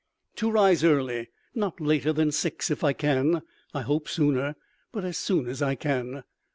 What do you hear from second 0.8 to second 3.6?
early; not later than six, if I can;